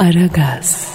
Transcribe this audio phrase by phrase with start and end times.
[0.00, 0.88] Aragaz.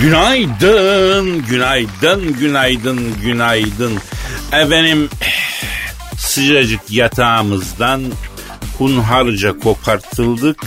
[0.00, 3.98] Günaydın, günaydın, günaydın, günaydın.
[4.52, 5.08] Efendim
[6.18, 8.02] sıcacık yatağımızdan
[8.78, 10.64] hunharca kopartıldık.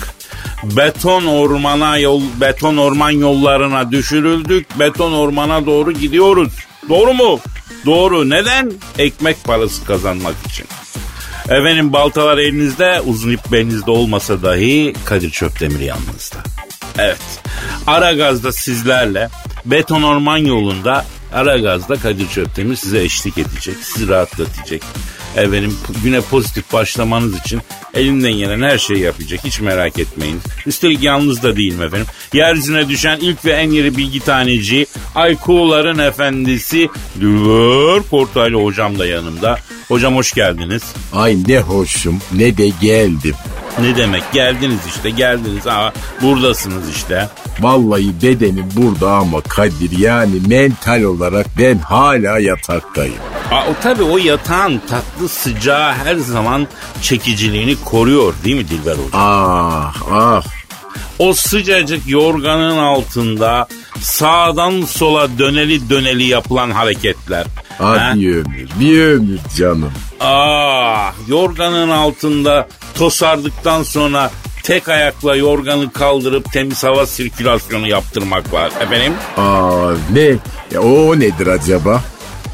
[0.64, 4.80] Beton ormana yol, beton orman yollarına düşürüldük.
[4.80, 6.54] Beton ormana doğru gidiyoruz.
[6.90, 7.40] Doğru mu?
[7.86, 8.30] Doğru.
[8.30, 8.72] Neden?
[8.98, 10.66] Ekmek parası kazanmak için.
[11.54, 16.38] Efendim baltalar elinizde, uzun ip belinizde olmasa dahi Kadir Çöptemir yanınızda.
[16.98, 17.42] Evet.
[17.88, 19.30] Ara gazda sizlerle
[19.66, 24.82] beton orman yolunda ara gazda Kadir Çöptemir size eşlik edecek, sizi rahatlatacak.
[25.36, 27.62] Efendim güne pozitif başlamanız için
[27.94, 29.40] elinden gelen her şeyi yapacak.
[29.44, 30.42] Hiç merak etmeyin.
[30.66, 32.08] Üstelik yalnız da değilim efendim.
[32.34, 39.60] Yeryüzüne düşen ilk ve en yeni bilgi taneci Aykuların efendisi Düver Portaylı hocam da yanımda.
[39.88, 40.84] Hocam hoş geldiniz.
[41.14, 43.36] Ay ne hoşum ne de geldim.
[43.82, 47.30] Ne demek geldiniz işte geldiniz ha buradasınız işte.
[47.60, 53.16] Vallahi bedenim burada ama Kadir yani mental olarak ben hala yataktayım.
[53.52, 56.68] Aa, o tabii o yatağın tatlı sıcağı her zaman
[57.02, 59.10] çekiciliğini koruyor değil mi Dilber Hocam?
[59.14, 60.44] Ah ah
[61.20, 63.68] O sıcacık yorganın altında
[64.02, 67.46] sağdan sola döneli döneli yapılan hareketler.
[67.80, 69.92] ah bir ömür bir ömür canım.
[70.20, 74.32] Ah yorganın altında tosardıktan sonra
[74.64, 78.72] tek ayakla yorganı kaldırıp temiz hava sirkülasyonu yaptırmak var.
[78.82, 79.14] Efendim?
[79.38, 80.36] Aa ne?
[80.72, 82.02] Ya, o nedir acaba?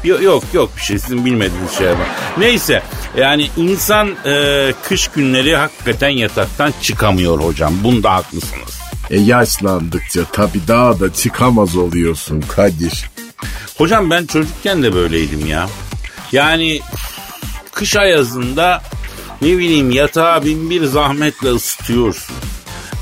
[0.04, 2.08] Yok yok yok bir şey sizin bilmediğiniz şey var.
[2.38, 2.82] Neyse
[3.16, 7.74] yani insan e, kış günleri hakikaten yataktan çıkamıyor hocam.
[7.84, 8.80] Bunda haklısınız.
[9.10, 13.10] E yaşlandıkça tabii daha da çıkamaz oluyorsun Kadir.
[13.78, 15.68] Hocam ben çocukken de böyleydim ya.
[16.32, 16.80] Yani
[17.72, 18.82] kış ayazında
[19.42, 22.36] ne bileyim yatağı bin bir zahmetle ısıtıyorsun.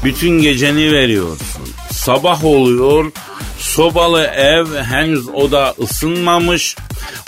[0.05, 1.69] Bütün geceni veriyorsun.
[1.91, 3.12] Sabah oluyor,
[3.58, 6.76] sobalı ev henüz oda ısınmamış.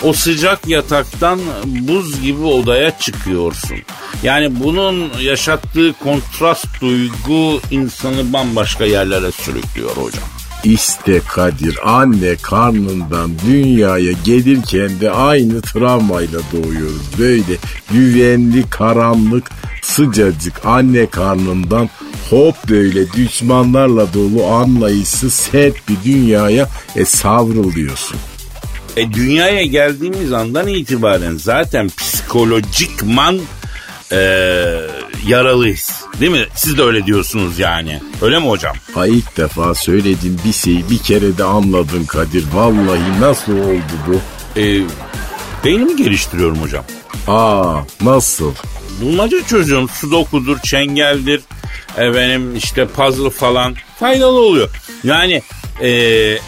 [0.03, 3.77] O sıcak yataktan buz gibi odaya çıkıyorsun.
[4.23, 10.40] Yani bunun yaşattığı kontrast duygu insanı bambaşka yerlere sürüklüyor hocam.
[10.63, 17.19] İşte Kadir anne karnından dünyaya gelirken de aynı travmayla doğuyoruz.
[17.19, 17.57] Böyle
[17.91, 19.51] güvenli, karanlık,
[19.81, 21.89] sıcacık anne karnından
[22.29, 28.17] hop böyle düşmanlarla dolu anlayışsız sert bir dünyaya e, savruluyorsun.
[28.97, 33.39] E, dünyaya geldiğimiz andan itibaren zaten psikolojikman
[34.11, 34.17] e,
[35.27, 35.91] yaralıyız.
[36.19, 36.45] Değil mi?
[36.55, 37.99] Siz de öyle diyorsunuz yani.
[38.21, 38.75] Öyle mi hocam?
[38.93, 42.45] Ha ilk defa söylediğim bir şeyi bir kere de anladın Kadir.
[42.53, 44.19] Vallahi nasıl oldu bu?
[44.59, 44.81] E,
[45.65, 46.83] beynimi geliştiriyorum hocam.
[47.27, 48.53] Aa nasıl?
[49.01, 49.89] Bulmaca çözüyorum.
[49.89, 51.41] Sudoku'dur, çengeldir.
[51.97, 53.75] Efendim işte puzzle falan.
[53.99, 54.69] Faydalı oluyor.
[55.03, 55.41] Yani
[55.81, 55.89] e,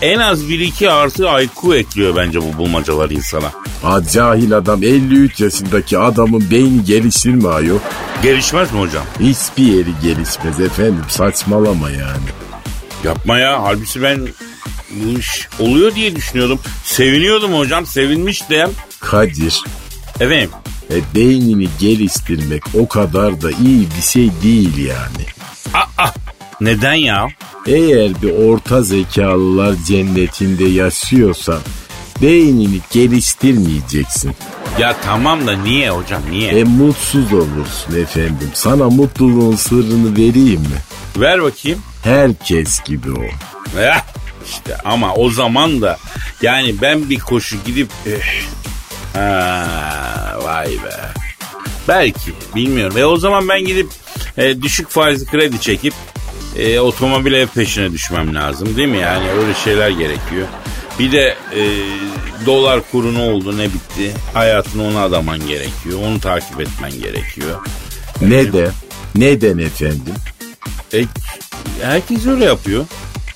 [0.02, 3.52] en az 1-2 artı IQ ekliyor bence bu bulmacalar insana.
[3.82, 7.80] Ha cahil adam 53 yaşındaki adamın beyni gelişir mi ayol?
[8.24, 9.04] Gelişmez mi hocam?
[9.20, 12.28] Hiçbir yeri gelişmez efendim saçmalama yani.
[13.04, 13.64] Yapma ya.
[13.64, 14.28] Halbuki ben
[14.92, 16.60] bu iş oluyor diye düşünüyordum.
[16.84, 17.86] Seviniyordum hocam.
[17.86, 18.70] Sevinmiştim.
[19.00, 19.64] Kadir
[20.20, 20.50] Efendim.
[20.94, 25.26] e, beynini geliştirmek o kadar da iyi bir şey değil yani.
[25.74, 26.08] Aa,
[26.62, 27.28] neden ya?
[27.68, 31.60] Eğer bir orta zekalılar cennetinde yaşıyorsan
[32.22, 34.36] beynini geliştirmeyeceksin.
[34.80, 36.52] Ya tamam da niye hocam niye?
[36.52, 38.50] E mutsuz olursun efendim.
[38.54, 40.78] Sana mutluluğun sırrını vereyim mi?
[41.18, 41.80] Ver bakayım.
[42.04, 43.24] Herkes gibi o.
[43.80, 44.02] Eh,
[44.50, 45.98] işte ama o zaman da
[46.42, 48.46] yani ben bir koşu gidip eh,
[49.14, 49.66] ha,
[50.44, 50.96] vay be.
[51.88, 52.98] Belki bilmiyorum.
[52.98, 53.90] E o zaman ben gidip
[54.38, 55.94] e, düşük faizli kredi çekip
[56.58, 58.98] e, otomobil ev peşine düşmem lazım değil mi?
[58.98, 60.48] Yani öyle şeyler gerekiyor.
[61.00, 61.62] Bir de e,
[62.46, 64.14] dolar kuru ne oldu ne bitti.
[64.34, 66.00] Hayatını ona adaman gerekiyor.
[66.08, 67.66] Onu takip etmen gerekiyor.
[68.22, 68.70] Ne de?
[69.16, 70.14] Neden efendim?
[70.94, 71.04] E,
[71.82, 72.86] herkes öyle yapıyor.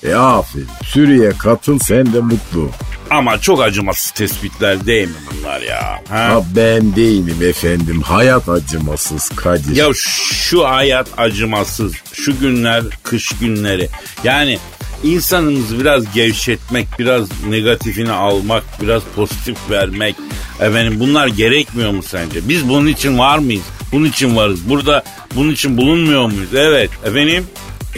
[0.04, 0.68] E aferin.
[0.84, 2.70] Sürüye katıl sen de mutlu.
[3.10, 5.82] Ama çok acımasız tespitler değil mi bunlar ya?
[5.82, 6.00] Ha?
[6.08, 8.02] Ha ben değilim efendim.
[8.02, 9.76] Hayat acımasız Kadir.
[9.76, 11.92] Ya şu hayat acımasız.
[12.12, 13.88] Şu günler kış günleri.
[14.24, 14.58] Yani
[15.04, 20.16] insanımızı biraz gevşetmek, biraz negatifini almak, biraz pozitif vermek.
[20.60, 22.48] Efendim bunlar gerekmiyor mu sence?
[22.48, 23.64] Biz bunun için var mıyız?
[23.92, 24.68] Bunun için varız.
[24.68, 25.02] Burada
[25.34, 26.54] bunun için bulunmuyor muyuz?
[26.54, 27.46] Evet efendim.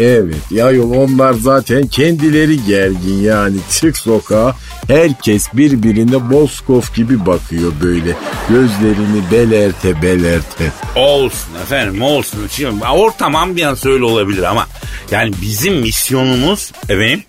[0.00, 4.56] Evet ya yol onlar zaten kendileri gergin yani çık sokağa
[4.88, 8.16] herkes birbirine Moskov gibi bakıyor böyle
[8.48, 10.72] gözlerini belerte belerte.
[10.96, 12.40] Olsun efendim olsun.
[12.50, 14.66] Şimdi ortam ambiyans öyle olabilir ama
[15.10, 17.22] yani bizim misyonumuz efendim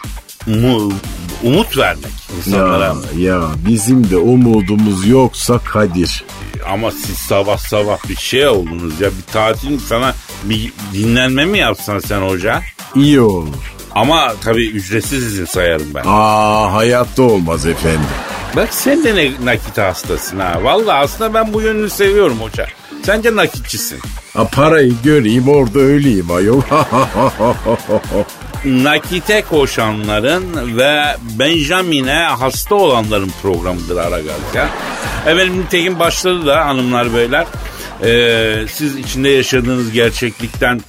[0.46, 0.94] mu-
[1.44, 2.96] umut vermek insanlara.
[3.18, 6.24] Ya, ya bizim de umudumuz yoksa Kadir.
[6.70, 12.00] Ama siz sabah sabah bir şey oldunuz ya bir tatil sana bir dinlenme mi yapsan
[12.00, 12.62] sen hoca?
[12.96, 13.56] İyi olur.
[13.96, 16.04] Ama tabii ücretsiz izin sayarım ben.
[16.06, 18.02] Aa hayatta olmaz efendim.
[18.56, 20.64] Bak sen de ne, nakit hastasın ha.
[20.64, 22.68] Vallahi aslında ben bu yönünü seviyorum hoca.
[23.04, 24.00] Sence nakitçisin.
[24.34, 26.62] Ha, parayı göreyim orada öleyim ayol.
[28.66, 34.70] Nakite koşanların ve Benjamin'e hasta olanların programıdır Aragaz ya.
[35.26, 37.46] Efendim nitekim başladı da hanımlar beyler.
[38.04, 40.82] Ee, siz içinde yaşadığınız gerçeklikten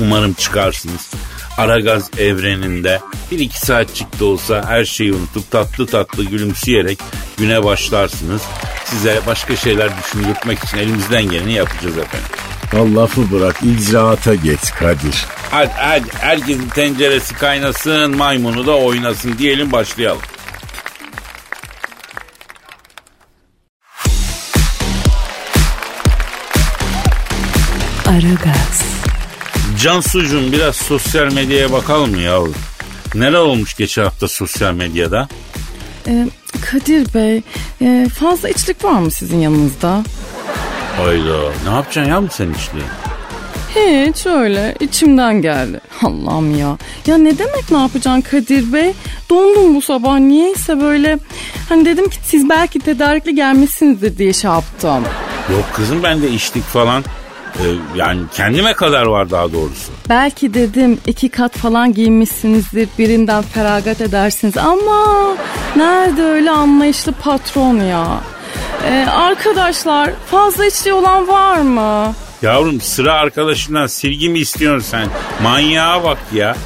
[0.00, 1.10] umarım çıkarsınız.
[1.58, 3.00] Aragaz evreninde
[3.30, 6.98] bir iki saatçik de olsa her şeyi unutup tatlı tatlı gülümseyerek
[7.38, 8.42] güne başlarsınız.
[8.84, 12.49] Size başka şeyler düşündürtmek için elimizden geleni yapacağız efendim.
[12.70, 15.26] Ha, lafı bırak icraata geç Kadir.
[15.50, 20.22] Hadi hadi herkesin tenceresi kaynasın maymunu da oynasın diyelim başlayalım.
[28.06, 28.82] Aragaz,
[29.82, 32.54] Cansucuğum biraz sosyal medyaya bakalım mı yavrum?
[33.14, 35.28] Neler olmuş geçen hafta sosyal medyada?
[36.08, 36.28] Ee,
[36.70, 37.42] Kadir Bey,
[37.82, 40.04] e, fazla içlik var mı sizin yanınızda?
[41.04, 41.38] Hayda
[41.68, 42.84] ne yapacaksın yavrum sen işliği?
[43.74, 45.80] Hiç öyle içimden geldi.
[46.02, 46.76] Allah'ım ya.
[47.06, 48.92] Ya ne demek ne yapacaksın Kadir Bey?
[49.30, 51.18] Dondum bu sabah niyeyse böyle.
[51.68, 55.04] Hani dedim ki siz belki tedarikli gelmişsinizdir diye şey yaptım.
[55.52, 57.04] Yok kızım bende içlik falan.
[57.58, 57.62] Ee,
[57.96, 59.92] yani kendime kadar var daha doğrusu.
[60.08, 65.36] Belki dedim iki kat falan giymişsinizdir birinden feragat edersiniz ama
[65.76, 68.20] nerede öyle anlayışlı patron ya.
[68.84, 72.14] Ee, arkadaşlar fazla içli olan var mı?
[72.42, 75.08] Yavrum sıra arkadaşından silgi mi istiyorsun sen?
[75.42, 76.56] Manyağa bak ya.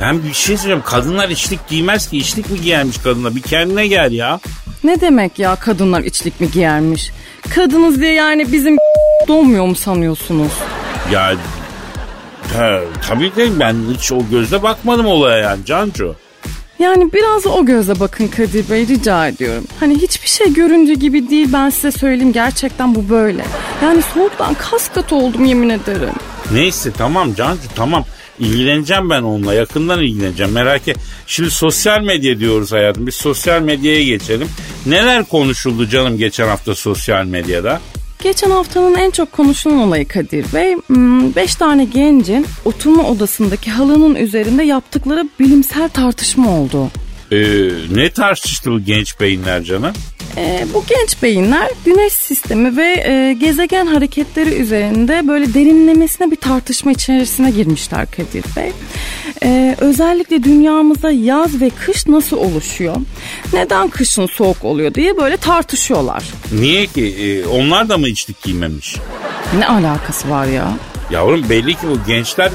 [0.00, 0.82] Ben bir şey söyleyeyim.
[0.86, 2.18] Kadınlar içlik giymez ki.
[2.18, 3.34] içlik mi giyermiş kadınlar?
[3.36, 4.40] Bir kendine gel ya.
[4.84, 7.10] Ne demek ya kadınlar içlik mi giyermiş?
[7.54, 8.76] Kadınız diye yani bizim
[9.28, 10.52] donmuyor mu sanıyorsunuz?
[11.12, 11.32] Ya
[12.56, 16.14] he, tabii ki ben hiç o gözle bakmadım olaya yani Cancu.
[16.80, 19.64] Yani biraz o gözle bakın Kadir Bey rica ediyorum.
[19.80, 23.44] Hani hiçbir şey göründüğü gibi değil ben size söyleyeyim gerçekten bu böyle.
[23.82, 26.14] Yani soğuktan kas katı oldum yemin ederim.
[26.52, 28.04] Neyse tamam Cancu tamam.
[28.38, 30.96] İlgileneceğim ben onunla yakından ilgileneceğim merak et.
[31.26, 33.06] Şimdi sosyal medya diyoruz hayatım.
[33.06, 34.48] Biz sosyal medyaya geçelim.
[34.86, 37.80] Neler konuşuldu canım geçen hafta sosyal medyada?
[38.22, 40.76] Geçen haftanın en çok konuşulan olayı Kadir Bey,
[41.36, 46.90] 5 tane gencin oturma odasındaki halının üzerinde yaptıkları bilimsel tartışma oldu.
[47.32, 49.92] Ee, ne tartıştı bu genç beyinler canım?
[50.36, 56.92] Ee, bu genç beyinler güneş sistemi ve e, gezegen hareketleri üzerinde böyle derinlemesine bir tartışma
[56.92, 58.72] içerisine girmişler Kadir Bey.
[59.42, 62.96] Ee, özellikle dünyamızda yaz ve kış nasıl oluşuyor?
[63.52, 66.24] Neden kışın soğuk oluyor diye böyle tartışıyorlar.
[66.52, 67.04] Niye ki?
[67.06, 68.96] Ee, onlar da mı içlik giymemiş?
[69.58, 70.72] Ne alakası var ya?
[71.10, 72.52] Yavrum belli ki bu gençler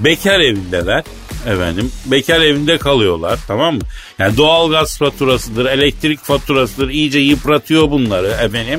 [0.00, 1.04] bekar evindeler.
[1.46, 3.80] Efendim bekar evinde kalıyorlar tamam mı?
[4.18, 8.78] Yani doğalgaz faturasıdır, elektrik faturasıdır iyice yıpratıyor bunları efendim.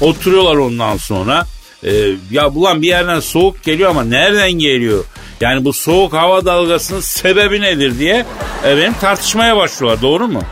[0.00, 1.46] Oturuyorlar ondan sonra.
[1.84, 1.90] Ee,
[2.30, 5.04] ya bulan bir yerden soğuk geliyor ama nereden geliyor?
[5.40, 8.26] Yani bu soğuk hava dalgasının sebebi nedir diye
[8.64, 10.42] efendim tartışmaya başlıyorlar doğru mu?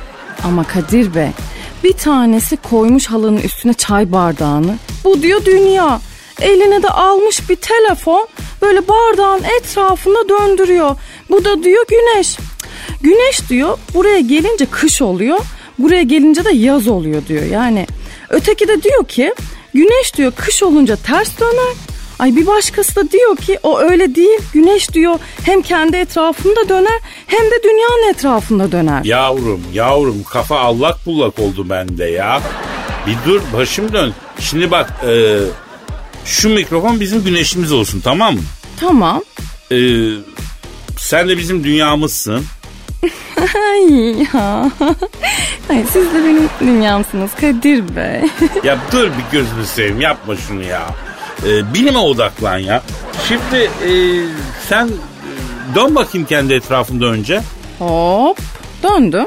[0.44, 1.28] Ama Kadir Bey
[1.84, 4.78] bir tanesi koymuş halının üstüne çay bardağını.
[5.04, 6.00] Bu diyor dünya.
[6.40, 8.28] Eline de almış bir telefon
[8.64, 10.96] böyle bardağın etrafında döndürüyor.
[11.30, 12.36] Bu da diyor güneş.
[13.00, 15.38] Güneş diyor buraya gelince kış oluyor.
[15.78, 17.42] Buraya gelince de yaz oluyor diyor.
[17.42, 17.86] Yani
[18.28, 19.34] öteki de diyor ki
[19.74, 21.74] güneş diyor kış olunca ters döner.
[22.18, 24.38] Ay bir başkası da diyor ki o öyle değil.
[24.52, 29.04] Güneş diyor hem kendi etrafında döner hem de dünyanın etrafında döner.
[29.04, 32.40] Yavrum yavrum kafa allak bullak oldu bende ya.
[33.06, 34.14] Bir dur başım dön.
[34.38, 35.38] Şimdi bak e,
[36.24, 38.40] şu mikrofon bizim güneşimiz olsun tamam mı?
[38.80, 39.22] Tamam.
[39.72, 39.76] E,
[40.98, 42.44] sen de bizim dünyamızsın.
[43.54, 43.92] Ay
[44.32, 44.70] ya.
[45.70, 48.30] Ay siz de benim dünyamsınız Kadir Bey.
[48.64, 50.86] Ya dur bir gözünü seveyim yapma şunu ya.
[51.46, 52.82] E, bilime odaklan ya.
[53.28, 53.90] Şimdi e,
[54.68, 57.40] sen e, dön bakayım kendi etrafında önce.
[57.78, 58.38] Hop
[58.82, 59.26] döndüm.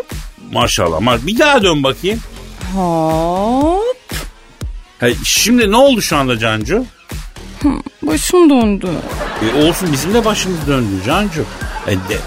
[0.51, 0.99] Maşallah.
[1.01, 2.19] ma- Bir daha dön bakayım.
[2.75, 3.97] Hop.
[4.99, 6.85] Ha, şimdi ne oldu şu anda Cancu?
[8.01, 8.87] Başım döndü.
[9.41, 11.45] E olsun bizim de başımız döndü Cancu.
[11.87, 12.17] E de,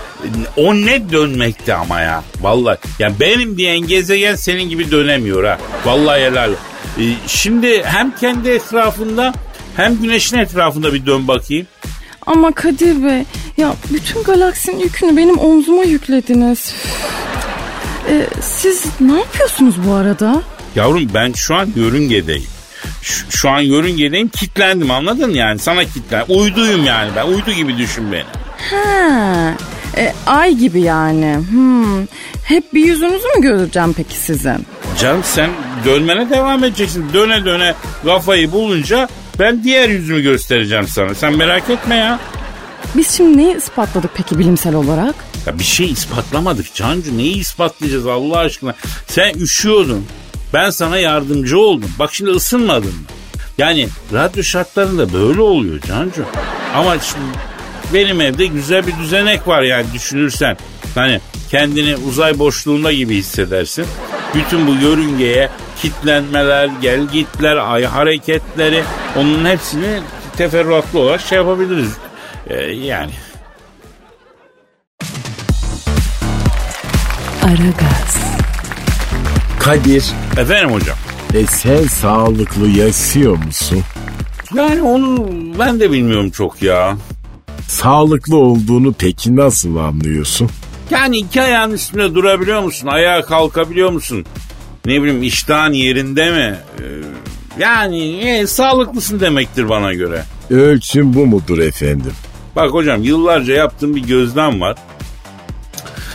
[0.57, 2.23] o ne dönmekti ama ya.
[2.41, 5.59] Vallahi ya benim diyen gezegen senin gibi dönemiyor ha.
[5.85, 6.51] Vallahi helal.
[6.53, 9.33] E, şimdi hem kendi etrafında
[9.77, 11.67] hem güneşin etrafında bir dön bakayım.
[12.27, 13.25] Ama Kadir Bey
[13.57, 16.75] ya bütün galaksinin yükünü benim omzuma yüklediniz.
[18.09, 20.43] Ee, siz ne yapıyorsunuz bu arada?
[20.77, 22.60] Yavrum ben şu an yörüngedeyim.
[23.03, 26.25] Şu, şu an yörüngedeyim kitlendim anladın yani sana kitlen.
[26.29, 28.25] Uyduyum yani ben uydu gibi düşün beni.
[28.71, 29.55] Ha,
[29.97, 31.37] e, ay gibi yani.
[31.51, 32.07] Hmm.
[32.45, 34.67] Hep bir yüzünüzü mü göreceğim peki sizin?
[34.99, 35.51] Canım sen
[35.85, 37.07] dönmene devam edeceksin.
[37.15, 41.15] Döne döne kafayı bulunca ben diğer yüzümü göstereceğim sana.
[41.15, 42.19] Sen merak etme ya.
[42.97, 45.15] Biz şimdi neyi ispatladık peki bilimsel olarak?
[45.47, 47.19] Ya bir şey ispatlamadık Cancu.
[47.19, 48.75] Neyi ispatlayacağız Allah aşkına?
[49.09, 50.07] Sen üşüyordun.
[50.55, 51.91] Ben sana yardımcı oldum.
[51.99, 53.05] Bak şimdi ısınmadın mı?
[53.59, 56.25] Yani radyo şartlarında böyle oluyor Cancu.
[56.75, 57.39] Ama şimdi
[57.95, 60.57] benim evde güzel bir düzenek var yani düşünürsen.
[60.95, 63.87] Hani kendini uzay boşluğunda gibi hissedersin.
[64.35, 65.49] Bütün bu yörüngeye
[65.83, 68.83] kitlenmeler, gelgitler, ay hareketleri
[69.17, 70.01] onun hepsini
[70.37, 71.93] teferruatlı olarak şey yapabiliriz.
[72.47, 73.11] Ee, yani
[77.43, 78.30] Aragaz,
[79.61, 80.05] Kadir
[80.39, 80.97] efendim hocam.
[81.35, 83.83] e sen sağlıklı yaşıyor musun?
[84.55, 86.97] Yani onu ben de bilmiyorum çok ya.
[87.69, 90.51] Sağlıklı olduğunu peki nasıl anlıyorsun?
[90.91, 92.87] Yani iki ayağın üstünde durabiliyor musun?
[92.87, 94.25] Ayağa kalkabiliyor musun?
[94.87, 96.57] Ne bileyim iştahın yerinde mi?
[96.79, 96.85] Ee,
[97.59, 100.25] yani e, sağlıklısın demektir bana göre.
[100.51, 102.13] Ölçüm bu mudur efendim?
[102.57, 104.77] Bak hocam yıllarca yaptığım bir gözlem var.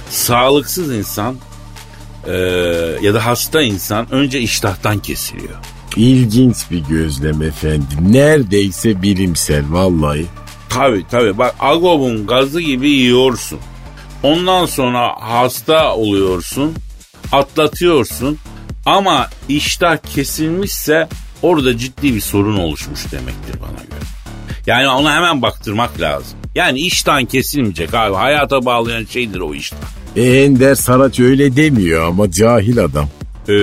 [0.09, 1.35] Sağlıksız insan
[2.27, 2.33] e,
[3.01, 5.55] ya da hasta insan önce iştahtan kesiliyor.
[5.95, 7.97] İlginç bir gözlem efendim.
[8.01, 10.25] Neredeyse bilimsel vallahi.
[10.69, 13.59] Tabi tabi bak agobun gazı gibi yiyorsun.
[14.23, 16.73] Ondan sonra hasta oluyorsun.
[17.31, 18.37] Atlatıyorsun.
[18.85, 21.07] Ama iştah kesilmişse
[21.41, 24.05] orada ciddi bir sorun oluşmuş demektir bana göre.
[24.67, 26.37] Yani ona hemen baktırmak lazım.
[26.55, 28.15] Yani iştahın kesilmeyecek abi.
[28.15, 30.04] Hayata bağlayan şeydir o iştah.
[30.15, 33.09] E, Ender Saraç öyle demiyor ama cahil adam.
[33.47, 33.53] Ee,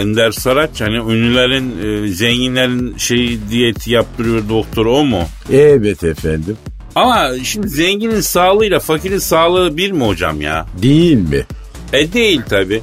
[0.00, 5.22] Ender Saraç hani ünlülerin, e, zenginlerin şey diyeti yaptırıyor doktor o mu?
[5.52, 6.56] Evet efendim.
[6.94, 10.66] Ama şimdi zenginin sağlığıyla fakirin sağlığı bir mi hocam ya?
[10.82, 11.46] Değil mi?
[11.92, 12.80] E değil tabi.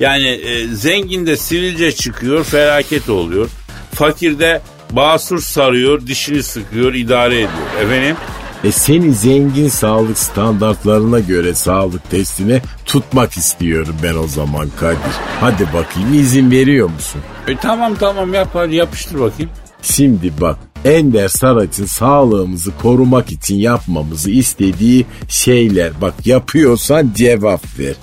[0.00, 3.48] Yani e, zengin de sivilce çıkıyor, felaket oluyor.
[3.94, 7.82] Fakir de basur sarıyor, dişini sıkıyor, idare ediyor.
[7.82, 8.16] Efendim?
[8.64, 14.98] E seni zengin sağlık standartlarına göre sağlık testine tutmak istiyorum ben o zaman Kadir.
[15.40, 17.20] Hadi bakayım izin veriyor musun?
[17.48, 19.50] E tamam tamam yap hadi yapıştır bakayım.
[19.82, 26.00] Şimdi bak Ender Saraç'ın sağlığımızı korumak için yapmamızı istediği şeyler.
[26.00, 27.94] Bak yapıyorsan cevap ver.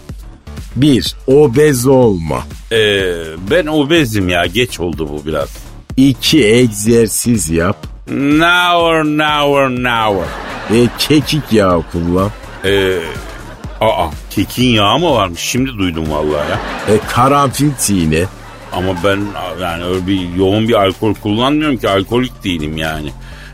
[0.75, 2.43] Bir, obez olma.
[2.71, 3.11] E,
[3.51, 5.49] ben obezim ya geç oldu bu biraz.
[5.97, 7.94] İki, egzersiz yap.
[8.07, 10.25] Now now now.
[10.71, 12.31] E, kekik yağı kullan.
[12.65, 12.99] E,
[13.81, 16.59] aa kekin yağı mı varmış şimdi duydum vallahi ya.
[16.95, 18.23] E, karanfil çiğne.
[18.71, 19.19] Ama ben
[19.61, 23.09] yani öyle bir yoğun bir alkol kullanmıyorum ki alkolik değilim yani.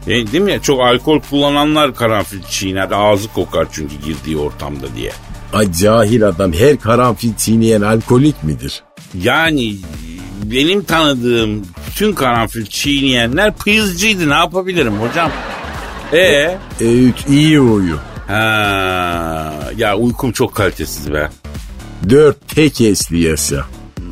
[0.08, 5.12] E, değil mi ya çok alkol kullananlar karanfil çiğner ağzı kokar çünkü girdiği ortamda diye.
[5.54, 8.84] Ay cahil adam her karanfil çiğneyen alkolik midir?
[9.24, 9.76] Yani
[10.44, 15.32] benim tanıdığım bütün karanfil çiğneyenler pıyızcıydı ne yapabilirim hocam?
[16.14, 17.98] E E, üç, iyi uyu.
[18.28, 21.30] ha ya uykum çok kalitesiz be.
[22.10, 23.66] Dört, tek esli yaşa.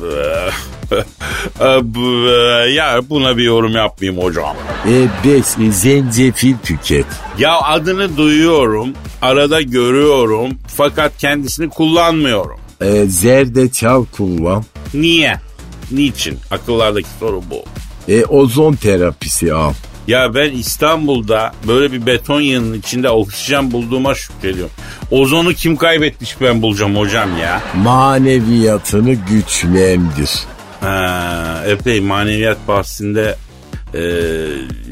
[1.82, 4.56] Bu- ya buna bir yorum yapmayayım hocam.
[4.88, 7.06] E, beş, e, zencefil tüket.
[7.38, 8.88] Ya adını duyuyorum,
[9.22, 12.56] arada görüyorum fakat kendisini kullanmıyorum.
[12.80, 14.64] E, zerdeçal kullan.
[14.94, 15.40] Niye?
[15.90, 16.38] Niçin?
[16.50, 17.64] Akıllardaki soru bu.
[18.12, 19.72] E, ozon terapisi al.
[20.08, 24.72] Ya ben İstanbul'da böyle bir beton yığının içinde oksijen bulduğuma şükrediyorum.
[25.10, 27.62] Ozonu kim kaybetmiş ben bulacağım hocam ya.
[27.76, 30.30] Maneviyatını güçlendir.
[30.80, 33.36] Ha, epey maneviyat bahsinde
[33.94, 34.00] e,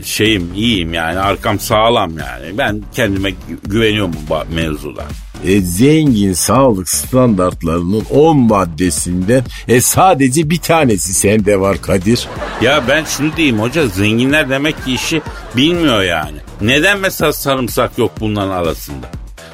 [0.04, 2.58] şeyim iyiyim yani arkam sağlam yani.
[2.58, 5.04] Ben kendime gü- güveniyorum bu mevzuda.
[5.44, 12.28] E, zengin sağlık standartlarının 10 maddesinden e, sadece bir tanesi sende var Kadir.
[12.62, 15.22] Ya ben şunu diyeyim hoca zenginler demek ki işi
[15.56, 16.38] bilmiyor yani.
[16.60, 19.06] Neden mesela sarımsak yok bunların arasında?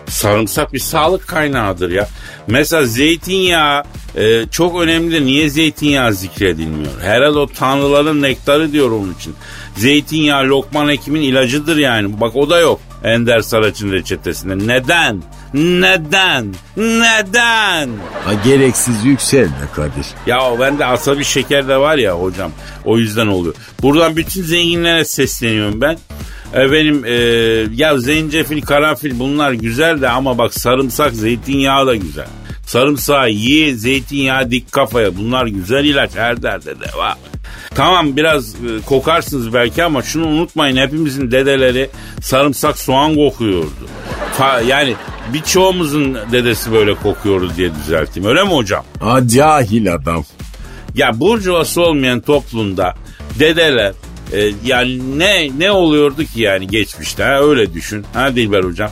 [0.08, 2.08] Sarımsak bir sağlık kaynağıdır ya.
[2.46, 3.84] Mesela zeytinyağı
[4.16, 5.26] e, çok önemli.
[5.26, 7.00] Niye zeytinyağı zikredilmiyor?
[7.02, 9.34] Herhalde o tanrıların nektarı diyor onun için.
[9.76, 12.20] Zeytinyağı Lokman Hekim'in ilacıdır yani.
[12.20, 12.80] Bak o da yok.
[13.04, 14.66] Ender Saraç'ın reçetesinde.
[14.66, 15.22] Neden?
[15.54, 16.54] Neden?
[16.76, 17.88] Neden?
[18.25, 20.06] Ha, gereksiz yükselme Kadir.
[20.26, 22.52] Ya bende asabi şeker de var ya hocam.
[22.84, 23.54] O yüzden oluyor.
[23.82, 25.99] Buradan bütün zenginlere sesleniyorum ben.
[26.54, 27.12] Efendim e,
[27.75, 32.26] ya zencefil, karanfil bunlar güzel de ama bak sarımsak, zeytinyağı da güzel.
[32.66, 35.16] Sarımsağı ye, zeytinyağı dik kafaya.
[35.16, 37.14] Bunlar güzel ilaç her derde de var.
[37.75, 41.90] Tamam biraz e, kokarsınız belki ama şunu unutmayın hepimizin dedeleri
[42.23, 43.88] sarımsak soğan kokuyordu.
[44.38, 44.94] Fa- yani
[45.32, 48.28] birçoğumuzun dedesi böyle kokuyordu diye düzelteyim.
[48.28, 48.84] Öyle mi hocam?
[49.00, 50.24] Ha cahil adam.
[50.94, 52.94] Ya burjuvası olmayan toplumda
[53.38, 53.92] dedeler
[54.32, 57.40] e, yani ne ne oluyordu ki yani geçmişte ha?
[57.40, 58.04] öyle düşün.
[58.14, 58.90] Ha Dilber hocam.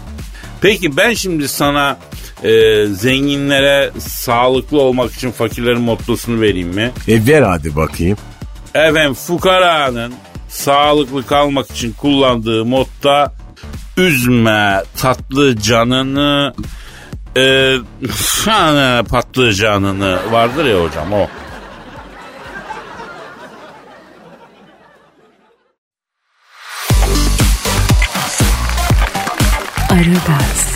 [0.61, 1.97] Peki ben şimdi sana
[2.45, 6.91] e, zenginlere sağlıklı olmak için fakirlerin mottosunu vereyim mi?
[7.09, 8.17] E ver hadi bakayım.
[8.75, 10.13] Efendim fukaranın
[10.49, 13.33] sağlıklı kalmak için kullandığı motta
[14.03, 16.55] üzme tatlı canını
[17.37, 17.77] e,
[19.11, 21.29] patlı canını vardır ya hocam o.
[29.91, 30.73] Aragaz,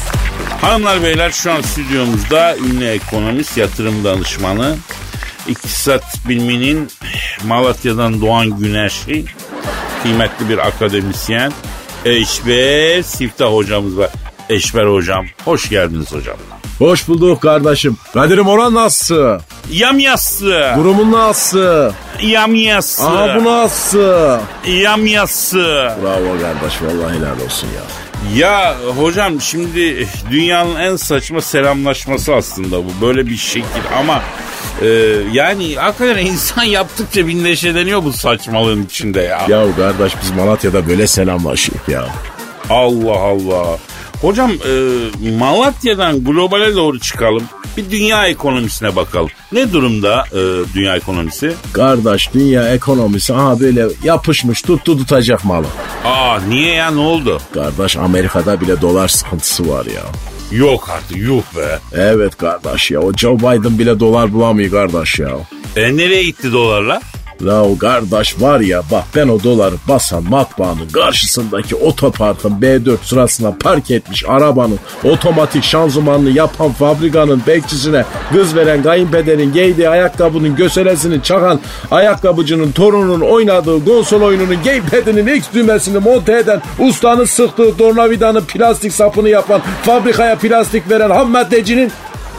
[0.61, 4.77] Hanımlar beyler şu an stüdyomuzda ünlü ekonomist, yatırım danışmanı,
[5.49, 6.89] iktisat biliminin
[7.47, 9.25] Malatya'dan doğan güneşi,
[10.03, 11.53] kıymetli bir akademisyen,
[12.05, 14.11] Eşber Siftah hocamız var.
[14.51, 16.37] Eşber hocam, hoş geldiniz hocam.
[16.79, 17.97] Hoş bulduk kardeşim.
[18.15, 19.39] Kadir'im oran nasıl?
[19.71, 21.93] Yamyası, Durumun nasıl?
[22.23, 24.39] yamyası, Aha bu nasıl?
[24.67, 25.59] yamyası.
[26.03, 27.83] Bravo kardeş vallahi helal olsun ya.
[28.37, 32.89] Ya hocam şimdi dünyanın en saçma selamlaşması aslında bu.
[33.01, 33.67] Böyle bir şekil
[33.99, 34.23] ama
[34.83, 34.87] e,
[35.33, 39.47] yani hakikaten insan yaptıkça bir neşeleniyor bu saçmalığın içinde ya.
[39.49, 42.07] Ya kardeş biz Malatya'da böyle selamlaşıyoruz ya.
[42.71, 43.79] Allah Allah.
[44.21, 47.43] Hocam e, Malatya'dan globale doğru çıkalım.
[47.77, 49.29] Bir dünya ekonomisine bakalım.
[49.53, 51.53] Ne durumda e, dünya ekonomisi?
[51.73, 55.67] Kardeş dünya ekonomisi aha böyle yapışmış tuttu tutacak malı.
[56.05, 57.41] Aa niye ya ne oldu?
[57.55, 60.03] Kardeş Amerika'da bile dolar sıkıntısı var ya.
[60.53, 61.79] Yok artık yuh be.
[61.93, 65.31] Evet kardeş ya o Joe Biden bile dolar bulamıyor kardeş ya.
[65.77, 67.03] E nereye gitti dolarlar?
[67.43, 73.55] La o kardeş var ya bak ben o doları basan matbaanın karşısındaki otoparkın B4 sırasına
[73.61, 81.61] park etmiş arabanın otomatik şanzımanını yapan fabrikanın bekçisine kız veren kayınpederin giydiği ayakkabının göselesini çakan
[81.91, 89.29] ayakkabıcının torununun oynadığı konsol oyununun gamepad'inin X düğmesini monte eden ustanın sıktığı tornavidanın plastik sapını
[89.29, 91.93] yapan fabrikaya plastik veren ham maddecinin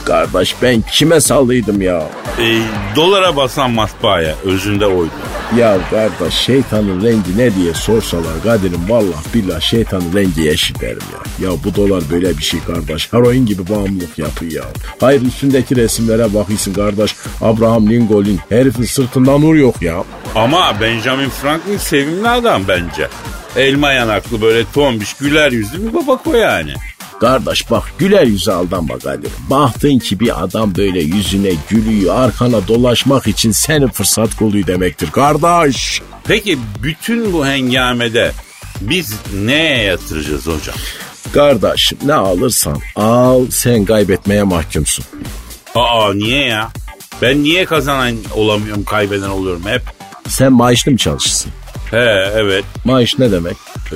[0.08, 2.04] Kardeş ben kime sallıydım ya?
[2.39, 2.60] E,
[2.96, 5.12] dolara basan matbaaya özünde oydu.
[5.58, 11.50] Ya kardeş şeytanın rengi ne diye sorsalar Kadir'im vallahi billah şeytanın rengi yeşil derim ya.
[11.50, 13.13] Ya bu dolar böyle bir şey kardeş.
[13.13, 14.63] Heroin gibi bağımlılık yapıyor ya.
[15.00, 17.15] Hayır üstündeki resimlere bakıyorsun kardeş.
[17.41, 20.04] Abraham Lincoln herifin sırtında nur yok ya.
[20.36, 23.08] Ama Benjamin Franklin sevimli adam bence.
[23.56, 26.74] Elma yanaklı böyle tombiş güler yüzlü bir babako yani.
[27.19, 29.32] Kardeş bak güler yüzü aldanma Kadir.
[29.49, 36.01] Baktın ki bir adam böyle yüzüne gülüyor arkana dolaşmak için senin fırsat koluyor demektir kardeş.
[36.27, 38.32] Peki bütün bu hengamede
[38.82, 40.75] biz neye yatıracağız hocam?
[41.34, 45.06] Kardeşim ne alırsan al sen kaybetmeye mahkumsun.
[45.75, 46.69] Aa niye ya?
[47.21, 49.82] Ben niye kazanan olamıyorum kaybeden oluyorum hep?
[50.27, 51.51] Sen maaşlı mı çalışırsın?
[51.91, 52.65] He evet.
[52.86, 53.58] Maaş ne demek?
[53.91, 53.95] Ee,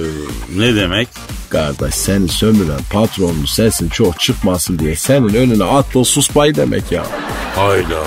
[0.58, 1.08] ne demek?
[1.50, 7.04] Kardeş seni sömüren patronun sesin çok çıkmasın diye senin önüne attığı suspay demek ya.
[7.56, 8.04] Hayda.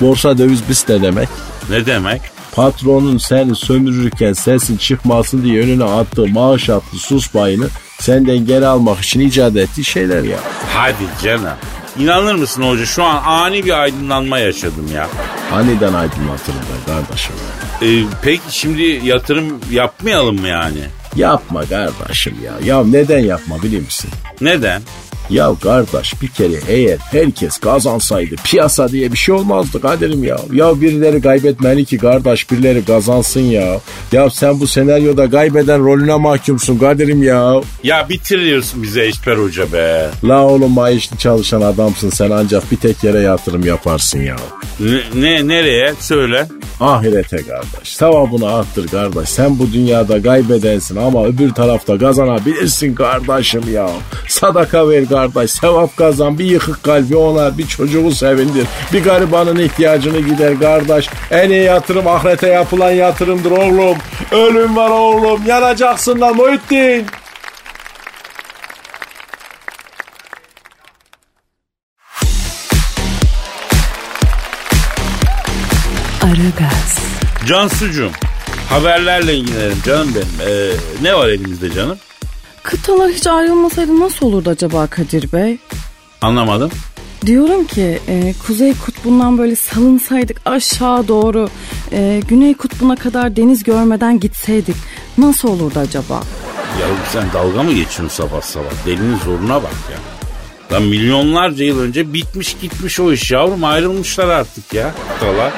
[0.00, 1.28] Borsa döviz bis ne demek?
[1.70, 2.20] Ne demek?
[2.52, 7.66] Patronun seni sömürürken sesin çıkmasın diye önüne attığı maaş attı suspayını
[8.00, 10.38] senden geri almak için icat ettiği şeyler ya.
[10.74, 11.56] Hadi canım.
[11.98, 15.08] İnanır mısın hoca şu an ani bir aydınlanma yaşadım ya.
[15.52, 17.32] Aniden aydınlatırım ben kardeşim.
[17.82, 20.80] Ee, peki şimdi yatırım yapmayalım mı yani?
[21.16, 22.52] Yapma kardeşim ya.
[22.64, 24.10] Ya neden yapma biliyor musun?
[24.40, 24.82] Neden?
[25.30, 30.36] Ya kardeş bir kere eğer herkes kazansaydı piyasa diye bir şey olmazdı kaderim ya.
[30.52, 33.80] Ya birileri kaybetmeli ki kardeş birileri kazansın ya.
[34.12, 37.60] Ya sen bu senaryoda kaybeden rolüne mahkumsun kaderim ya.
[37.84, 40.10] Ya bitiriyorsun bize Eşber Hoca be.
[40.24, 44.36] La oğlum maaşlı çalışan adamsın sen ancak bir tek yere yatırım yaparsın ya.
[44.80, 45.94] Ne, ne nereye?
[46.00, 46.46] Söyle.
[46.80, 47.88] Ahirete kardeş.
[47.96, 49.28] Sevabını arttır kardeş.
[49.28, 53.90] Sen bu dünyada kaybedensin ama öbür tarafta kazanabilirsin kardeşim ya.
[54.28, 55.50] Sadaka ver kardeş.
[55.50, 58.66] Sevap kazan bir yıkık kalbi onar bir çocuğu sevindir.
[58.92, 61.08] Bir garibanın ihtiyacını gider kardeş.
[61.30, 63.98] En iyi yatırım ahirete yapılan yatırımdır oğlum.
[64.32, 67.06] Ölüm var oğlum yanacaksın lan Muhittin.
[76.22, 76.98] Aragaz,
[77.46, 78.10] Cansucuğum
[78.70, 80.50] haberlerle ilgilenelim canım benim.
[80.50, 80.72] Ee,
[81.02, 81.98] ne var elimizde canım?
[82.64, 85.58] Kıtalar hiç ayrılmasaydı nasıl olurdu acaba Kadir Bey?
[86.20, 86.70] Anlamadım.
[87.26, 91.48] Diyorum ki e, Kuzey Kutbu'ndan böyle salınsaydık aşağı doğru
[91.92, 94.76] e, Güney Kutbu'na kadar deniz görmeden gitseydik
[95.18, 96.14] nasıl olurdu acaba?
[96.80, 98.86] Ya sen dalga mı geçiyorsun sabah sabah?
[98.86, 99.98] Delinin zoruna bak ya.
[100.76, 105.52] Lan milyonlarca yıl önce bitmiş gitmiş o iş yavrum ayrılmışlar artık ya kıtalar.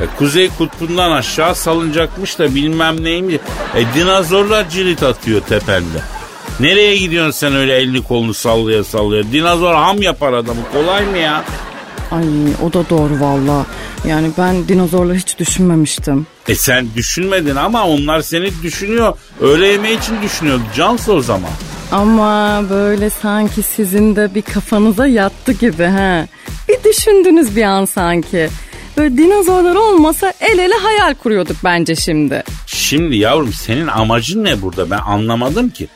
[0.00, 3.36] E, Kuzey kutbundan aşağı salınacakmış da bilmem neymiş.
[3.74, 6.19] E dinozorlar cirit atıyor tepende.
[6.60, 9.32] Nereye gidiyorsun sen öyle elini kolunu sallaya sallaya?
[9.32, 11.44] Dinozor ham yapar adamı kolay mı ya?
[12.10, 12.24] Ay
[12.62, 13.66] o da doğru valla.
[14.08, 16.26] Yani ben dinozorları hiç düşünmemiştim.
[16.48, 19.14] E sen düşünmedin ama onlar seni düşünüyor.
[19.40, 20.62] Öğle yemeği için düşünüyordu.
[20.76, 21.50] Cansı o zaman.
[21.92, 26.26] Ama böyle sanki sizin de bir kafanıza yattı gibi ha.
[26.68, 28.48] Bir düşündünüz bir an sanki.
[28.96, 32.42] Böyle dinozorlar olmasa el ele hayal kuruyorduk bence şimdi.
[32.66, 35.88] Şimdi yavrum senin amacın ne burada ben anlamadım ki.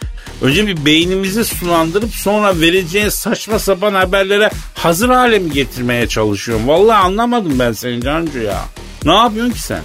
[0.42, 6.68] Önce bir beynimizi sulandırıp sonra vereceğin saçma sapan haberlere hazır hale mi getirmeye çalışıyorum?
[6.68, 8.64] Vallahi anlamadım ben seni Cancu ya.
[9.04, 9.82] Ne yapıyorsun ki sen?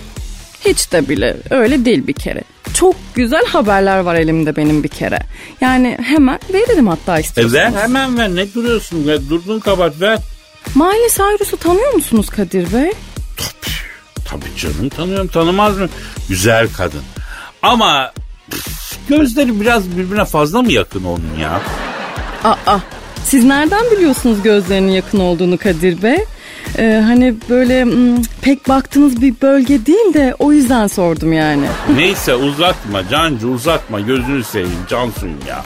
[0.65, 2.43] Hiç de bile öyle değil bir kere.
[2.73, 5.19] Çok güzel haberler var elimde benim bir kere.
[5.61, 7.75] Yani hemen veririm hatta E istiyorsanız.
[7.75, 9.07] ver hemen ver ne duruyorsun?
[9.07, 10.19] Ver, durdun kabahat ver.
[10.75, 12.91] Miley Cyrus'u tanıyor musunuz Kadir Bey?
[14.25, 15.89] Tabii canım tanıyorum tanımaz mı?
[16.29, 17.01] Güzel kadın.
[17.61, 18.13] Ama
[18.51, 21.61] püf, gözleri biraz birbirine fazla mı yakın onun ya?
[22.43, 22.79] Aa,
[23.23, 26.17] siz nereden biliyorsunuz gözlerinin yakın olduğunu Kadir Bey?
[26.77, 31.65] Ee, hani böyle hmm, pek baktığınız bir bölge değil de o yüzden sordum yani.
[31.95, 35.63] Neyse uzatma Cancu uzatma gözünü seveyim Cansu'yum ya.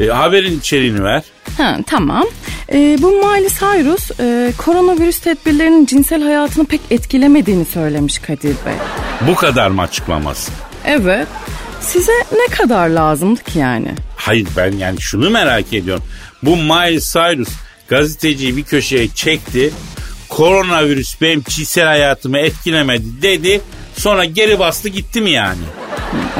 [0.00, 1.22] E, haberin içeriğini ver.
[1.56, 2.24] Ha tamam.
[2.72, 8.74] Ee, bu Miley Cyrus e, koronavirüs tedbirlerinin cinsel hayatını pek etkilemediğini söylemiş Kadir Bey.
[9.28, 10.52] Bu kadar mı açıklaması?
[10.84, 11.26] Evet.
[11.80, 13.94] Size ne kadar lazımdı ki yani?
[14.16, 16.04] Hayır ben yani şunu merak ediyorum.
[16.42, 17.48] Bu Miley Cyrus
[17.88, 19.72] gazeteciyi bir köşeye çekti.
[20.28, 23.60] Koronavirüs benim cinsel hayatımı etkilemedi dedi.
[23.96, 25.62] Sonra geri bastı gitti mi yani?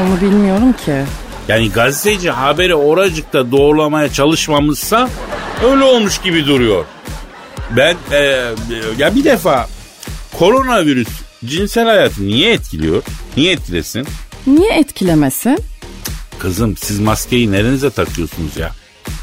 [0.01, 1.03] Onu bilmiyorum ki.
[1.49, 5.09] Yani gazeteci haberi oracıkta doğrulamaya çalışmamışsa
[5.65, 6.85] öyle olmuş gibi duruyor.
[7.77, 8.45] Ben e,
[8.99, 9.69] ya bir defa
[10.39, 11.09] koronavirüs
[11.45, 13.03] cinsel hayatı niye etkiliyor?
[13.37, 14.07] Niye etkilesin?
[14.47, 15.59] Niye etkilemesin?
[16.39, 18.71] Kızım siz maskeyi nerenize takıyorsunuz ya?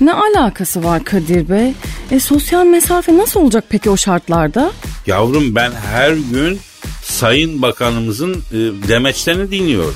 [0.01, 1.73] Ne alakası var Kadir Bey?
[2.11, 4.71] E, sosyal mesafe nasıl olacak peki o şartlarda?
[5.07, 6.59] Yavrum ben her gün
[7.03, 9.95] Sayın Bakanımızın e, demeçlerini dinliyorum.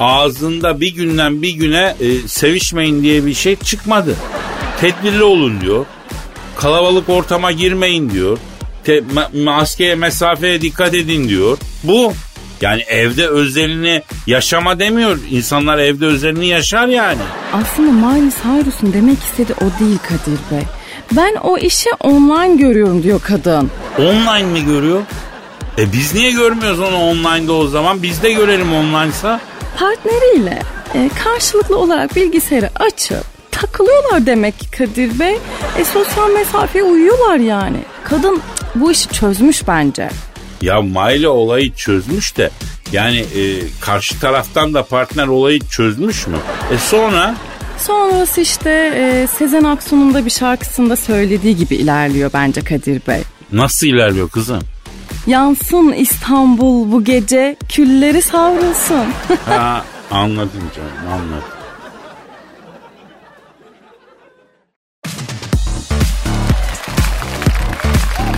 [0.00, 4.16] Ağzında bir günden bir güne e, sevişmeyin diye bir şey çıkmadı.
[4.80, 5.86] Tedbirli olun diyor.
[6.56, 8.38] Kalabalık ortama girmeyin diyor.
[8.84, 11.58] Te- ma- maskeye mesafeye dikkat edin diyor.
[11.84, 12.12] Bu
[12.60, 15.18] yani evde özelini yaşama demiyor.
[15.30, 17.20] İnsanlar evde özelini yaşar yani.
[17.52, 20.62] Aslında Miley Cyrus'un demek istediği o değil Kadir Bey.
[21.12, 23.70] Ben o işi online görüyorum diyor kadın.
[23.98, 25.02] Online mi görüyor?
[25.78, 28.02] E biz niye görmüyoruz onu online'da o zaman?
[28.02, 29.40] Biz de görelim online'sa.
[29.78, 30.58] Partneriyle
[30.94, 35.38] e, karşılıklı olarak bilgisayarı açıp takılıyorlar demek ki Kadir Bey.
[35.78, 37.78] E, sosyal mesafeye uyuyorlar yani.
[38.04, 38.40] Kadın
[38.74, 40.08] bu işi çözmüş bence.
[40.64, 42.50] Ya Maile olayı çözmüş de
[42.92, 43.42] yani e,
[43.80, 46.36] karşı taraftan da partner olayı çözmüş mü?
[46.74, 47.34] E sonra
[47.78, 53.22] Sonrası işte e, Sezen Aksu'nun da bir şarkısında söylediği gibi ilerliyor bence Kadir Bey.
[53.52, 54.60] nasıl ilerliyor kızım?
[55.26, 59.06] Yansın İstanbul bu gece külleri savrulsun.
[59.46, 61.48] Ha anladım canım anladım.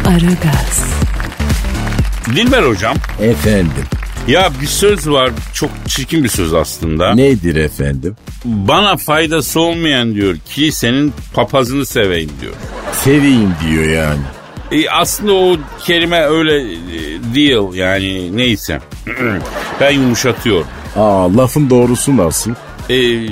[0.06, 0.85] Aragaz,
[2.26, 3.84] Dilber hocam Efendim.
[4.28, 7.14] ya bir söz var çok çirkin bir söz aslında.
[7.14, 8.16] Nedir efendim?
[8.44, 12.52] Bana faydası olmayan diyor kilisenin papazını seveyim diyor.
[12.92, 14.20] Seveyim diyor yani.
[14.72, 16.74] E, aslında o kelime öyle e,
[17.34, 18.80] değil yani neyse.
[19.80, 20.66] ben yumuşatıyorum.
[20.96, 22.50] Aa lafın doğrusu nasıl?
[22.90, 23.26] E,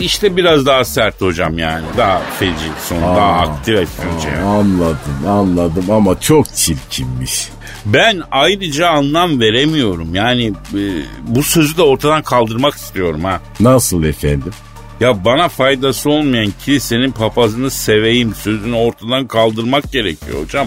[0.00, 1.84] işte biraz daha sert hocam yani.
[1.96, 2.54] Daha feci
[2.88, 4.42] son, daha aktif yani.
[4.46, 7.48] Anladım anladım ama çok çirkinmiş.
[7.86, 10.14] Ben ayrıca anlam veremiyorum.
[10.14, 10.80] Yani e,
[11.26, 13.40] bu sözü de ortadan kaldırmak istiyorum ha.
[13.60, 14.52] Nasıl efendim?
[15.00, 20.66] Ya bana faydası olmayan kilisenin papazını seveyim sözünü ortadan kaldırmak gerekiyor hocam.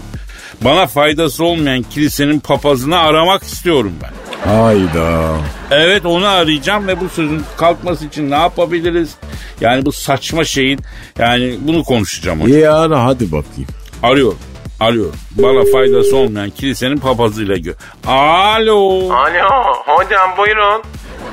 [0.61, 4.11] Bana faydası olmayan kilisenin papazını aramak istiyorum ben.
[4.51, 5.35] Hayda.
[5.71, 9.15] Evet onu arayacağım ve bu sözün kalkması için ne yapabiliriz?
[9.61, 10.79] Yani bu saçma şeyin
[11.19, 12.57] yani bunu konuşacağım hocam.
[12.57, 13.69] İyi ara hadi bakayım.
[14.03, 14.37] Arıyorum.
[14.83, 15.15] Arıyorum.
[15.31, 17.73] Bana faydası olmayan kilisenin papazıyla gö.
[18.07, 19.09] Alo.
[19.13, 20.81] Alo hocam buyurun.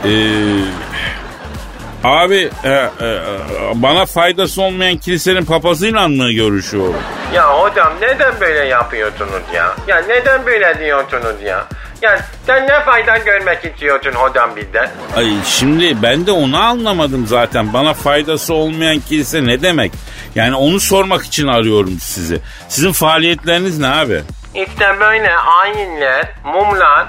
[0.04, 0.10] Ee,
[2.04, 2.88] abi e, e,
[3.74, 6.94] bana faydası olmayan kilisenin papazıyla mı görüşüyorum?
[7.34, 9.74] Ya hocam neden böyle yapıyorsunuz ya?
[9.88, 11.66] Ya neden böyle diyorsunuz ya?
[12.02, 14.90] Ya sen ne fayda görmek istiyorsun hocam bizden?
[15.16, 17.72] Ay şimdi ben de onu anlamadım zaten.
[17.72, 19.92] Bana faydası olmayan kilise ne demek?
[20.34, 22.40] Yani onu sormak için arıyorum sizi.
[22.68, 24.22] Sizin faaliyetleriniz ne abi?
[24.54, 27.06] İşte böyle ayinler, mumlar,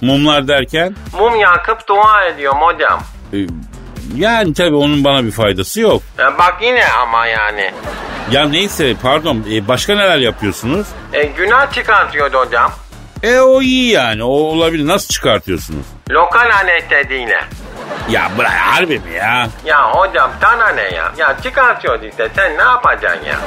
[0.00, 0.94] Mumlar derken?
[1.18, 3.02] mum yakıp dua ediyorum hocam.
[3.32, 3.36] Ee,
[4.16, 6.02] yani tabii onun bana bir faydası yok.
[6.18, 7.70] Ya bak yine ama yani.
[8.30, 10.86] Ya neyse pardon e, başka neler yapıyorsunuz?
[11.12, 12.72] E, günah çıkartıyordu hocam.
[13.22, 14.86] E o iyi yani o olabilir.
[14.86, 15.86] Nasıl çıkartıyorsunuz?
[16.10, 17.40] Lokal anestezine.
[18.10, 19.48] Ya bırak harbi mi ya?
[19.64, 21.12] Ya hocam sana ne ya?
[21.18, 23.38] Ya çıkartıyordu işte sen ne yapacaksın ya?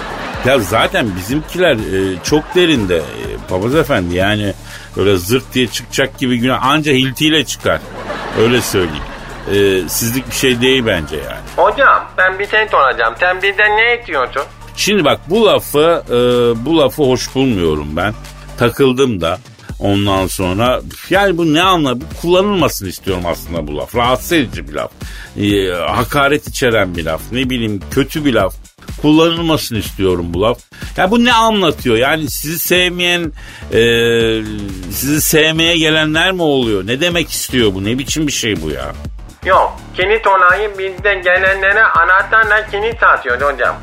[0.45, 3.04] Ya zaten bizimkiler e, çok derinde e,
[3.49, 4.54] papaz efendi yani
[4.97, 7.80] öyle zırt diye çıkacak gibi günah anca hiltiyle çıkar.
[8.39, 9.04] Öyle söyleyeyim.
[9.53, 11.45] E, sizlik bir şey değil bence yani.
[11.55, 13.13] Hocam ben bir şey soracağım.
[13.19, 14.43] Sen bizden ne istiyorsun?
[14.75, 16.15] Şimdi bak bu lafı e,
[16.65, 18.13] bu lafı hoş bulmuyorum ben.
[18.58, 19.39] Takıldım da.
[19.79, 23.95] Ondan sonra yani bu ne anla bu kullanılmasın istiyorum aslında bu laf.
[23.95, 24.91] Rahatsız edici bir laf.
[25.38, 27.21] E, hakaret içeren bir laf.
[27.31, 28.55] Ne bileyim kötü bir laf.
[29.01, 30.60] Kullanılmasın istiyorum bu laf.
[30.97, 31.95] Ya bu ne anlatıyor?
[31.95, 33.31] Yani sizi sevmeyen,
[33.73, 33.81] e,
[34.91, 36.88] sizi sevmeye gelenler mi oluyor?
[36.88, 37.84] Ne demek istiyor bu?
[37.84, 38.93] Ne biçim bir şey bu ya?
[39.45, 39.73] Yok.
[39.95, 43.75] Kilit olayı bizden gelenlere anahtarla kilit atıyor hocam.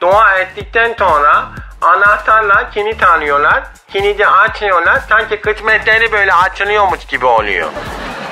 [0.00, 1.44] Dua ettikten sonra
[1.82, 3.62] anahtarla kilit alıyorlar.
[3.92, 5.00] Kilidi açıyorlar.
[5.08, 7.68] Sanki kısmetleri böyle açılıyormuş gibi oluyor.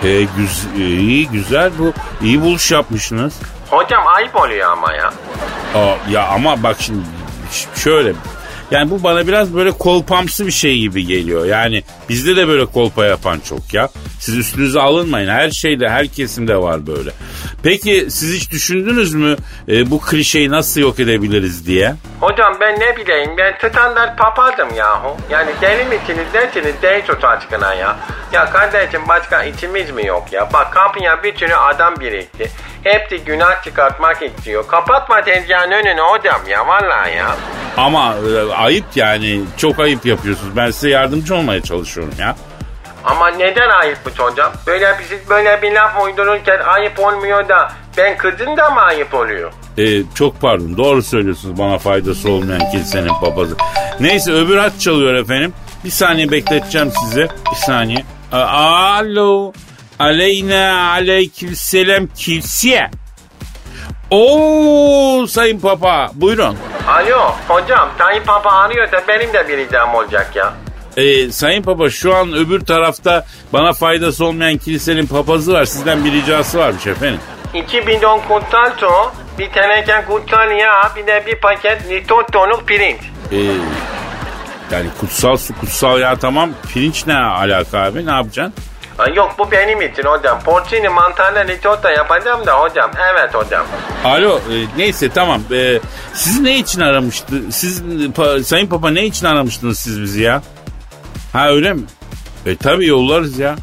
[0.04, 1.92] E, güz, e, iyi güzel bu.
[2.22, 3.40] İyi buluş yapmışsınız.
[3.70, 5.06] Hocam ayıp oluyor ama ya.
[5.74, 7.02] Aa, ya ama bak şimdi
[7.74, 8.12] şöyle
[8.70, 11.44] yani bu bana biraz böyle kolpamsı bir şey gibi geliyor.
[11.44, 13.88] Yani bizde de böyle kolpa yapan çok ya.
[14.20, 15.28] Siz üstünüze alınmayın.
[15.28, 17.10] Her şeyde, her kesimde var böyle.
[17.62, 19.36] Peki siz hiç düşündünüz mü
[19.68, 21.94] e, bu klişeyi nasıl yok edebiliriz diye?
[22.20, 25.16] Hocam ben ne bileyim ben standart papazım yahu.
[25.30, 27.96] Yani deli misiniz nesiniz değil tut aşkına ya.
[28.32, 30.52] Ya kardeşim başka içimiz mi yok ya?
[30.52, 32.50] Bak kapıya bir sürü adam birikti.
[32.82, 34.68] Hepsi günah çıkartmak istiyor.
[34.68, 37.36] Kapatma tezgahın önünü hocam ya vallahi ya.
[37.78, 40.56] Ama e, ayıp yani çok ayıp yapıyorsunuz.
[40.56, 42.36] Ben size yardımcı olmaya çalışıyorum ya.
[43.04, 44.52] Ama neden ayıpmış hocam?
[44.66, 49.52] Böyle bir, böyle bir laf uydururken ayıp olmuyor da ben kızın da mı ayıp oluyor?
[49.78, 53.56] Ee, çok pardon doğru söylüyorsunuz bana faydası olmayan kilisenin papazı.
[54.00, 55.52] Neyse öbür hat çalıyor efendim.
[55.84, 57.28] Bir saniye bekleteceğim size.
[57.50, 58.04] Bir saniye.
[58.32, 58.36] A-
[58.98, 59.52] Alo.
[59.98, 62.90] Aleyna aleykümselam kilise.
[64.10, 66.56] Oo sayın papa buyurun.
[66.88, 70.52] Alo hocam Tayyip Papa arıyor da benim de bir ricam olacak ya.
[70.96, 75.64] Ee, sayın papa şu an öbür tarafta bana faydası olmayan kilisenin papazı var.
[75.64, 77.20] Sizden bir ricası varmış efendim.
[77.54, 78.90] 2 bidon kutsal su,
[79.38, 83.00] bir teneke kutsal yağ, bir de bir paket litottonluk pirinç.
[83.32, 83.36] Ee,
[84.70, 88.54] yani kutsal su kutsal ya tamam pirinç ne alaka abi ne yapacaksın?
[88.98, 90.40] Ay yok bu benim için hocam.
[90.44, 92.90] Porcini mantarla risotto yapacağım da hocam.
[93.14, 93.66] Evet hocam.
[94.04, 95.42] Alo e, neyse tamam.
[95.52, 95.80] E,
[96.14, 97.34] sizi ne için aramıştı?
[97.50, 97.80] Siz
[98.16, 100.42] pa- Sayın Papa ne için aramıştınız siz bizi ya?
[101.32, 101.82] Ha öyle mi?
[102.46, 103.56] E tabi yollarız ya.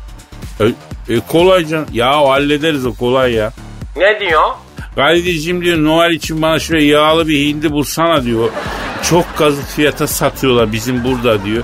[0.59, 0.65] E,
[1.13, 1.85] e, kolayca.
[1.91, 3.51] Ya hallederiz o kolay ya.
[3.95, 4.43] Ne diyor?
[4.95, 8.49] Galideciğim diyor Noel için bana şöyle yağlı bir hindi bulsana diyor.
[9.09, 11.63] Çok kazık fiyata satıyorlar bizim burada diyor.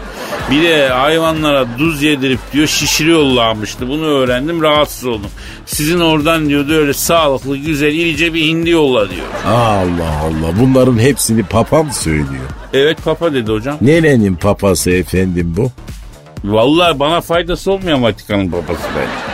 [0.52, 3.88] Bir de hayvanlara duz yedirip diyor şişiriyorlarmıştı.
[3.88, 5.30] Bunu öğrendim rahatsız oldum.
[5.66, 9.26] Sizin oradan diyordu öyle sağlıklı güzel irice bir hindi yolla diyor.
[9.48, 12.50] Allah Allah bunların hepsini papa mı söylüyor?
[12.74, 13.78] Evet papa dedi hocam.
[13.82, 15.72] Nerenin papası efendim bu?
[16.44, 19.31] Vallahi bana faydası olmayan Vatikan'ın papası bence.